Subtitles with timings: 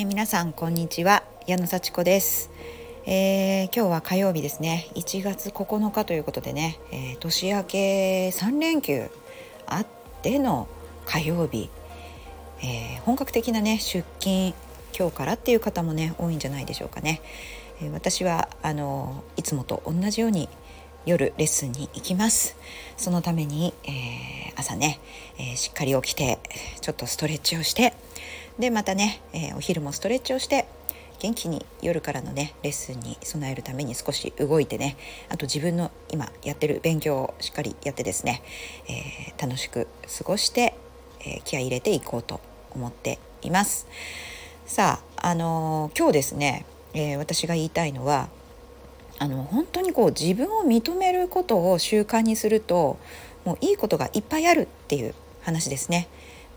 [0.00, 1.24] えー、皆さんこんにちは。
[1.46, 2.50] 矢野幸子です、
[3.04, 4.88] えー、今日は火曜日ですね。
[4.94, 9.10] 1月9日ということでね、えー、年明け3連休
[9.66, 9.86] あっ
[10.22, 10.68] ての
[11.04, 11.68] 火曜日、
[12.62, 14.54] え本格的なね出勤
[14.98, 17.20] 今日からっていう方もね多いんじゃないでしょうかね、
[17.82, 20.48] え私はあのいつもと同じように
[21.04, 22.56] 夜レッスンに行きます。
[22.96, 23.92] そのために、えー、
[24.56, 24.98] 朝ね、
[25.36, 26.38] えー、しっかり起きて
[26.80, 27.92] ちょっとストレッチをして
[28.60, 30.66] でまたね、えー、お昼もストレッチをして
[31.18, 34.98] 元気に夜からのねレッスンに備えるために少し動いてね
[35.30, 38.42] あと自分の今やってる勉強をしっかりやってですね、
[38.86, 39.86] え楽しく
[40.18, 40.74] 過ごして、
[41.20, 43.86] え気合い入れていこうと思っています
[44.66, 48.28] さああの今日ですね、え私が言いたいのは
[49.18, 52.98] あの本当にこう自分を認めることを習慣にすると
[53.46, 56.08] もういいことがいっぱいあるっていう話ですね。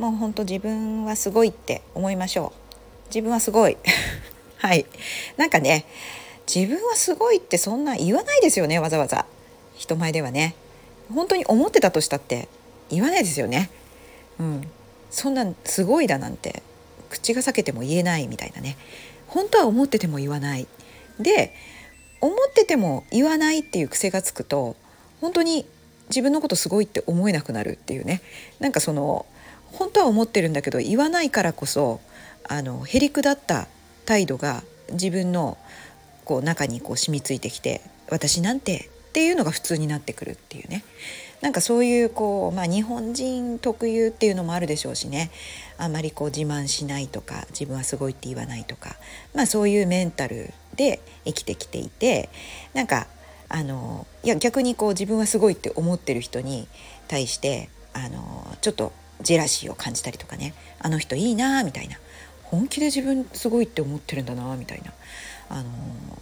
[0.00, 3.06] もう本当自分はすごいって思いましょう。
[3.08, 3.76] 自分はすごい。
[4.56, 4.86] はい。
[5.36, 5.84] なんかね、
[6.52, 9.26] 自分はすごいってそんな言わないですよね、わざわざ。
[9.76, 10.54] 人前ではね。
[11.14, 12.48] 本当に思ってたとしたって
[12.88, 13.68] 言わないですよね。
[14.38, 14.70] うん。
[15.10, 16.62] そんなすごいだなんて
[17.10, 18.78] 口が裂けても言えないみたいなね。
[19.26, 20.66] 本当は思ってても言わない。
[21.18, 21.54] で、
[22.22, 24.76] 思ってても言わないっていう癖がつくと
[25.20, 25.66] 本当に
[26.08, 28.20] 自分のことすごいって思えなくなるっていうね
[28.60, 29.26] なんかその
[29.72, 32.00] 本当は思ってるんだけど言わないからこそ
[32.48, 33.68] あのへりくだった
[34.06, 35.56] 態度が自分の
[36.24, 40.84] こう中にこう染みついてきて私なんてっていうのが普通になってくるっていうね。
[41.40, 45.30] なんかそういうこう、まあ、日本人特有っていうのもあるでしょうしね。
[45.78, 48.96] あまりこう自慢しないとか自分はすごいって言わないとか、
[49.34, 52.28] まあ、そういうメンタルで生きてきていて
[52.74, 53.06] なんか
[53.48, 56.68] あのいや逆にこう自分はすごいって思ってる人に
[57.08, 60.54] 対してあのちょっとジェラシーを感じたりとかね。
[60.78, 61.98] あの人いいなみたいな。
[62.44, 64.92] 本気で自分すごいって思ってるんだなみたいな。
[65.48, 65.68] あの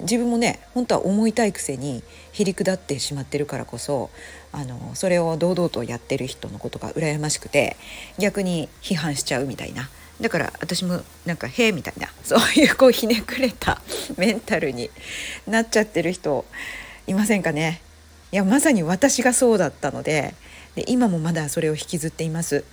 [0.00, 2.02] 自分もね本当は思いたいくせに
[2.32, 4.10] へりくだってしまってるからこそ
[4.50, 7.76] あのそれを堂々とやってる人のことが羨ましくて
[8.18, 9.88] 逆に批判しちゃうみたいな。
[10.20, 12.08] だから私もなんか「へえ」みたいな。
[12.24, 13.80] そういうこうひねくれた
[14.16, 14.90] メンタルに
[15.46, 16.44] なっちゃってる人
[17.06, 17.80] いませんかね。
[18.32, 20.34] いやまさに私がそうだったので
[20.74, 22.64] で今もまだそれを引きずっています。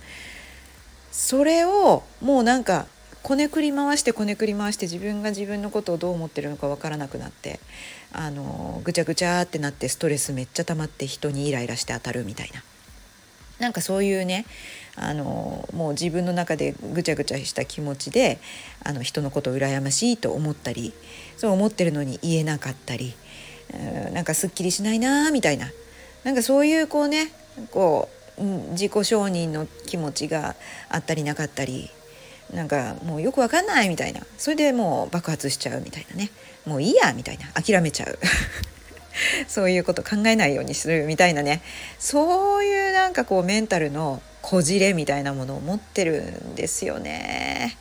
[1.12, 2.86] それをもうなんか
[3.22, 7.60] こねくり回してこねくり回して自分が自分のことをどう思ってるのか分からなくなって
[8.12, 12.62] あのぐちゃぐちゃってなってストレスめっちゃ溜まって人にイライラして当たるみたいな
[13.58, 14.46] なんかそういうね
[14.96, 18.38] あのもう自分の中でぐちゃぐちゃした気持ちで
[18.82, 20.94] あの人のことを羨ましいと思ったり
[21.36, 23.14] そう思ってるのに言えなかったり
[24.12, 25.70] なんかすっきりしないなみたいな。
[26.24, 27.32] なんかそういうこうね
[27.70, 28.08] こ
[28.38, 28.42] う
[28.72, 30.54] 自己承認の気持ちが
[30.88, 31.90] あったりなかったり
[32.52, 34.20] なんかもうよくわかんないみたいな。
[34.38, 36.30] それでもう爆発しちゃうみたいなね。
[36.66, 37.46] もういいやみたいな。
[37.52, 38.18] 諦めちゃう。
[39.46, 41.62] そういうこと考えないようにするみたいなね。
[41.98, 47.76] そういうなんかこうメンタルのこじれみたいなものを持ってるんですよね。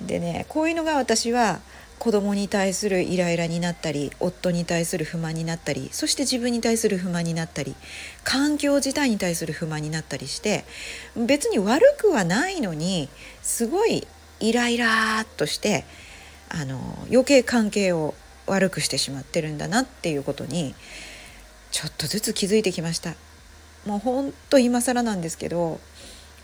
[0.00, 1.60] でねこういうのが私は
[1.98, 7.74] 子供に対するイライラになったり夫に対する不満になったりそして自分に対する不満になったり
[8.24, 10.64] 環境自体に対する不満になったりして
[11.16, 13.08] 別に悪くはないのに
[13.42, 14.06] すごい
[14.40, 15.84] イライラっとして
[16.48, 16.78] あの
[17.10, 18.14] 余計関係を
[18.46, 20.74] 悪くしてしまってるんだなっていうことに
[21.70, 23.14] ちょっとずつ気づいてきました。
[23.86, 25.80] もうほんと今更なんですけど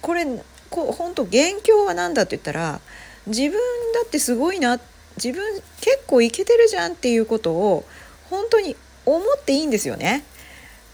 [0.01, 0.25] これ
[0.71, 2.81] こう本当元凶は何だって言ったら
[3.27, 3.59] 自分だ
[4.07, 7.85] ってすごいなって自分結構いけてるじゃんっていうことを
[8.31, 8.77] 本当に
[9.07, 10.25] 思っていいんですよね。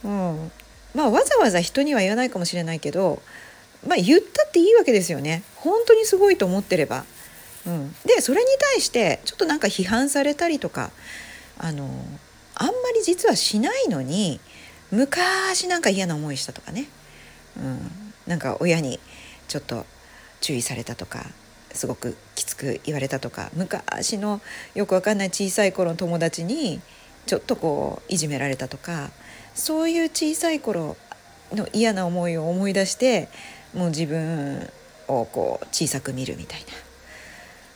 [0.04, 0.52] うん、
[0.94, 3.22] まあわざわざ人には言わないかもしれないけど、
[3.86, 5.42] まあ、言ったっていいわけですよね。
[5.56, 7.04] 本当にすごいと思ってれば。
[7.66, 10.90] うん、でそれに対してちょっとなんか批判されたりとか
[11.58, 11.84] あの
[12.54, 14.40] あんまり実はしないのに
[14.90, 16.86] 昔なんか嫌な思いしたとかね、
[17.58, 17.90] うん、
[18.26, 18.98] なんか親に
[19.46, 19.84] ちょっと
[20.40, 21.26] 注意されたとか
[21.72, 24.40] すごくきつく言われたとか昔の
[24.74, 26.80] よくわかんない小さい頃の友達に
[27.26, 29.10] ちょっとこういじめられたとか
[29.54, 30.96] そういう小さい頃
[31.52, 33.28] の嫌な思いを思い出して
[33.74, 34.68] もう自分
[35.08, 36.66] をこう小さく見るみたいな。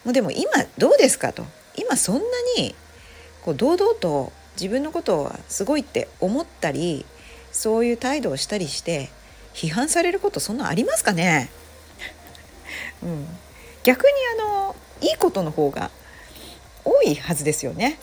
[0.05, 1.45] もうでも今どうですかと。
[1.77, 2.23] 今そんな
[2.59, 2.75] に
[3.43, 7.05] こう堂々と自分のことはすごいって思ったり
[7.51, 9.11] そういう態度をしたりして
[9.55, 11.51] 批判されることそんなありますかね。
[13.03, 13.27] うん、
[13.85, 14.11] 逆に
[14.41, 15.91] あのいいことの方が
[16.85, 17.99] 多いはずですよね。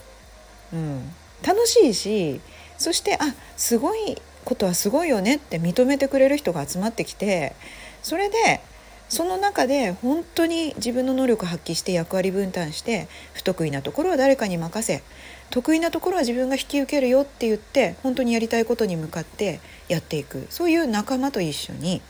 [0.72, 1.12] うん、
[1.46, 2.40] 楽しいし
[2.78, 7.54] そしてあすごいことはすごいよねって認めてくれる人が集まってきて
[8.02, 8.60] それで
[9.08, 15.02] その中で本当に自分の能力発揮して役割分担して不得意なところは誰かに任せ
[15.50, 22.00] 得意なところは自分が引き受けるよって言って本当にやりたいことに向かってやっていくそういう仲間と一緒に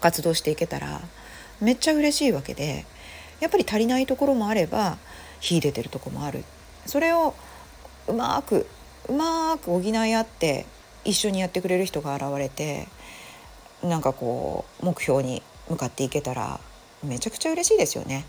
[0.00, 1.00] 活動していけたら
[1.62, 2.84] めっちゃ嬉しいわけで
[3.40, 4.98] やっぱり足りないところもあれば
[5.40, 6.44] 秀でてるとこもある
[6.86, 7.34] それを
[8.08, 8.66] うまく
[9.08, 10.66] うまく補い合って
[11.04, 12.86] 一緒にやってくれる人が現れて
[13.82, 16.60] なんかこう目標に向かっていけたら
[17.02, 18.24] めちゃくちゃ嬉しいですよね。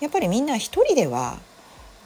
[0.00, 1.40] やっぱりみんな一人では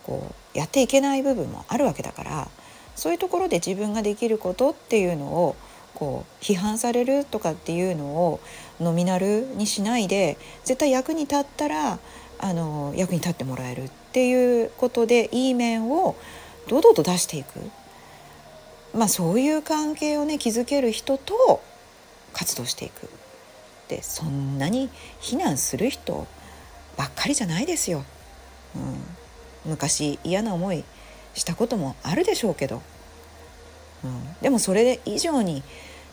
[0.05, 2.48] こうやっていけない部分もあるわけだから
[2.94, 5.56] そういうところで自分ができることっていうのを
[6.02, 8.40] こう批判されるとかっていうのを
[8.81, 12.00] ノミナルにしないで絶対役に立ったら
[12.40, 16.16] あの役に立ってもらえるっていうことでいい面を
[16.66, 17.60] 堂々と出していく、
[18.93, 21.62] まあ、そういう関係をね築ける人と
[22.32, 23.08] 活動していく。
[23.88, 24.88] でそんなに
[25.20, 26.26] 非難する人
[26.96, 28.05] ばっかりじゃないですよ。
[29.64, 30.82] うん、昔嫌な思い
[31.34, 32.82] したこともあるでしょうけど、
[34.02, 35.62] うん、でもそれ以上に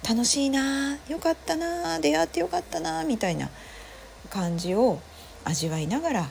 [0.08, 3.50] 楽しいなよかったな出会ってよかったなみたいな
[4.30, 5.00] 感じを
[5.44, 6.30] 味わいながら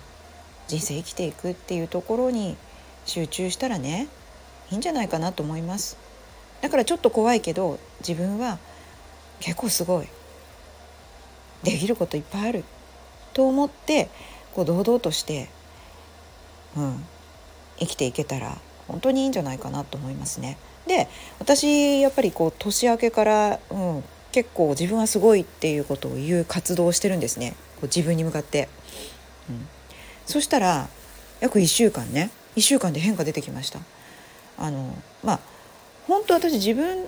[0.66, 2.56] 人生生きていくっていうところに
[3.04, 4.08] 集中したらね
[4.70, 5.96] いいんじゃないかなと思います
[6.60, 8.58] だからちょっと怖いけど自分は
[9.40, 10.08] 結構すごい
[11.62, 12.64] できることいっぱいある
[13.32, 14.08] と思って
[14.52, 15.48] こう堂々として、
[16.76, 17.04] うん、
[17.78, 20.56] 生きていけたら本当にいいんじゃないかなと思いますね。
[20.88, 21.08] で
[21.38, 28.68] 私やっぱりこう年明けから、うん、結構自分はすごいっていうことを言う活動をしてるんですねこう自分に向かって。
[29.48, 29.66] うん、
[30.26, 30.88] そしたら
[31.40, 33.78] 約1週間ね1週間で変化出てきました。
[34.58, 35.40] あのまあ
[36.08, 37.06] 本当私自分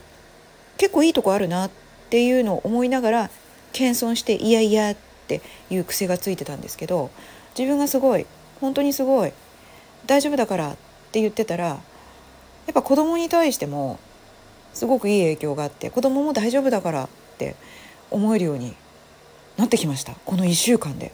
[0.78, 1.70] 結構いいとこあるなっ
[2.10, 3.30] ていうのを思いながら
[3.72, 4.96] 謙遜して「いやいや」っ
[5.26, 7.10] ていう癖がついてたんですけど
[7.58, 8.26] 自分がすごい
[8.60, 9.32] 本当にすごい
[10.06, 10.76] 大丈夫だからっ
[11.12, 11.80] て言ってたら
[12.70, 13.98] やっぱ子供に対しても
[14.74, 17.56] すごくいい影響があって子供も大丈夫だからって
[18.12, 18.76] 思えるように
[19.56, 21.10] なってきましたこの1週間で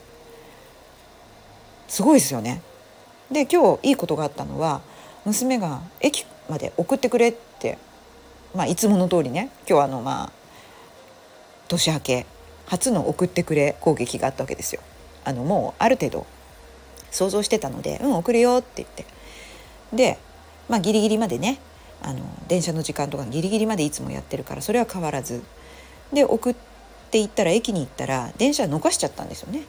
[1.88, 2.61] すごいですよね。
[3.32, 4.82] で今日いいことがあったのは
[5.25, 7.79] 娘が駅まで送ってくれって、
[8.55, 10.32] まあ、いつもの通りね今日あのまあ
[11.69, 12.26] 年明け
[12.67, 14.82] 初の送ってくれ攻撃があったわけですよ。
[15.25, 16.26] あのもうある程度
[17.11, 19.06] 想像してたので「うん送るよ」って言って
[19.94, 20.19] で
[20.69, 21.59] まあギリギリまでね
[22.03, 25.43] あの電車の時間とかギリギリまでいつもやってるからそれは変わらず。
[26.13, 26.55] で送っ
[27.11, 29.63] て行ったら駅に行ったら電車逃しちゃったんですよね。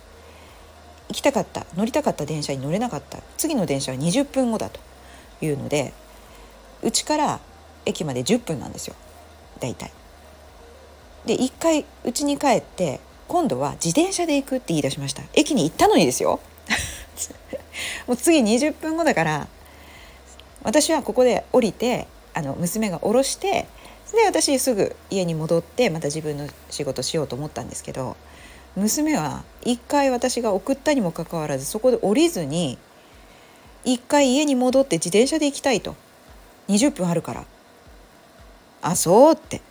[1.10, 1.66] 行きたかった。
[1.76, 2.26] 乗りたかった。
[2.26, 3.20] 電車に乗れなかった。
[3.38, 4.80] 次の電車は20分後だと
[5.42, 5.94] いうので
[6.84, 7.40] うちから
[7.86, 8.96] 駅まで10分なんですよ。
[9.60, 9.92] 大体。
[11.26, 15.24] で一回うちに帰って今度は自転車で行くって言い出しました。
[15.34, 16.40] 駅に行ったのにですよ。
[18.08, 19.48] もう次20分後だから
[20.63, 23.68] 私はここで降りてあの娘が降ろして
[24.13, 28.15] で私すぐ家に戻ってまた自分の仕事しようと思ったんですけど
[28.75, 32.77] 娘は一回私が送ったにもかかわらずそこで降りずに
[33.83, 35.95] 一回家に戻って自転車で行きたいと。
[36.68, 37.45] 20分あるから。
[38.81, 39.62] あそうって。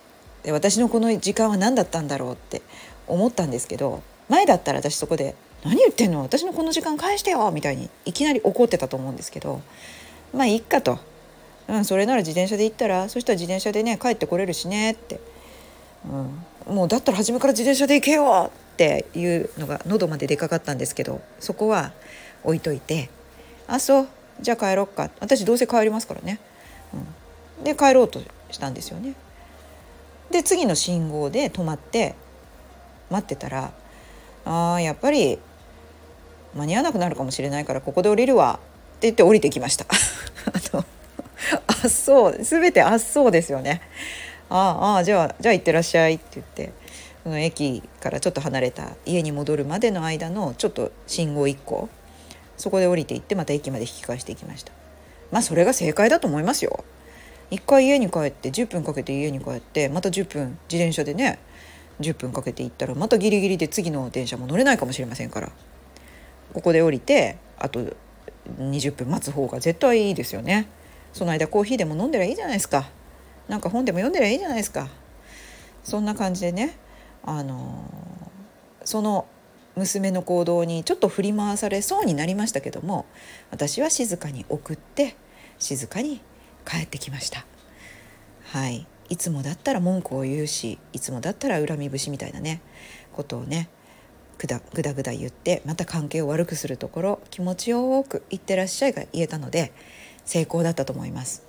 [0.43, 2.63] で私のこの時間は何だったんだろうって
[3.07, 5.35] 思ったんですけど前だったら私そこで
[5.65, 6.23] 「何言ってんの？
[6.23, 9.61] 私のこの時間返してよ」みたいにいきなり怒ってたと思うんですけど
[10.37, 10.99] まあいっかと、
[11.67, 15.19] うん、それなら自転車で行ったらそしたら自転車でね帰ってこれるしねって、
[16.69, 21.93] うん、もうだったら初めから自転車で行けよっていうのが喉まで出かかったんですけどそこは
[22.45, 23.09] 置いといて
[23.67, 24.09] 「あそう
[24.43, 26.39] じゃあ帰ろっか」私どうせ帰りますからね、
[27.59, 29.15] うん、で帰ろうとしたんですよね。
[30.31, 32.15] で次の信号で止まって
[33.11, 33.73] 待ってたら
[34.45, 35.39] 「あーやっぱり
[36.55, 38.61] 間に合わなくなるかもしれないからここで降りるわ」
[38.97, 39.87] って言って降りてきました。
[41.83, 43.81] あのあそう全てあっそうですよね。
[44.49, 46.73] ああじゃあじゃあ行ってらっしゃいって言って
[47.25, 51.89] その駅からちょっと離れた家に戻るまでの間のちょっと信号1個
[52.57, 54.73] そこで降りていってまた駅まで引き返していきました。
[55.31, 56.85] まあそれが正解だと思いますよ。
[57.51, 61.39] 一回家に帰って10分かけて家に帰ってまた10分自転車でね
[62.01, 65.51] 10分かけて行ったらまたギリギリで次の電車も乗れないかもしれませんから。
[66.55, 67.81] ここで降りてあと
[68.59, 70.69] 20分待つ方が絶対いいですよね。
[71.17, 72.91] その間コーヒーでも飲んでりゃいいじゃないですか。
[73.49, 74.91] なんか本でも読んでりゃいいじゃないですか。
[75.83, 76.77] そんな感じでね
[77.25, 77.91] あの
[78.85, 79.27] その
[79.77, 83.07] 娘の行動にちょっと振り回されそうになりましたけども
[83.51, 85.17] 私は静かに送って
[85.59, 86.21] 静かに
[86.67, 87.47] 帰ってきました。
[88.45, 88.87] はい。
[89.09, 92.61] いつもだったら文句を言うしいつもだったら恨み節みたいなね
[93.15, 93.71] ことをね
[94.37, 99.73] ぐだぐだぐだ言ってまた関係を悪くするところ気持ちよく「いってらっしゃい」が言えたので
[100.27, 101.43] 成功だったと思います。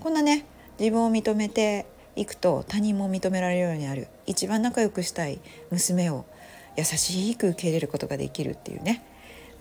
[0.00, 0.44] こんなね
[0.78, 4.08] 自分を認めていくと他人も認められるようになる。
[4.26, 6.26] 一番仲良くしたい娘を
[6.76, 9.02] 優しく受け入れることができるっていうね、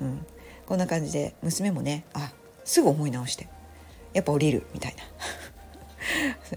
[0.02, 0.26] うん、
[0.66, 2.32] こんな感じで娘もねあ
[2.64, 3.48] すぐ思い直して
[4.14, 5.04] やっぱ降りるみたいな。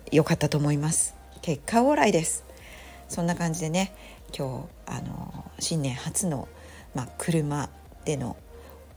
[0.13, 1.15] 良かったと思います。
[1.43, 2.45] 結果オーライです。
[3.09, 3.93] そんな感じでね
[4.37, 6.49] 今日あの新年初の、
[6.95, 7.69] まあ、車
[8.05, 8.37] での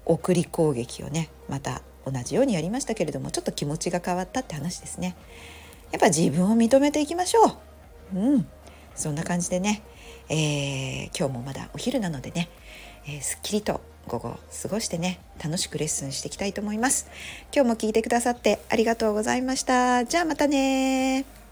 [0.06, 5.16] 送り攻撃をねまた同じようにやりましたけれどもちょっと気持ちが変わったって話ですね。
[5.92, 7.60] やっぱ自分を認めていきましょ
[8.14, 8.20] う。
[8.20, 8.48] うん。
[8.96, 9.82] そんな感じでね、
[10.30, 12.50] えー、今日もまだお昼なのでね、
[13.08, 17.08] えー、すっきりと午後過ごしてね楽しくレッスンしていきたいと思います。
[17.54, 20.06] 今日も聞いてくださってありがとうございました。
[20.06, 21.43] じゃあまたね